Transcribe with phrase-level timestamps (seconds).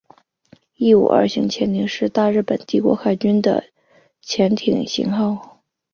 [0.77, 3.65] 伊五二型潜艇是大日本帝国海军的
[4.19, 5.61] 潜舰型号。